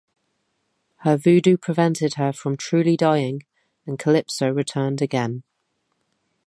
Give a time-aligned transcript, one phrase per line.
[1.01, 3.43] Her voodoo prevented her from truly dying
[3.85, 5.43] and Calypso returned again.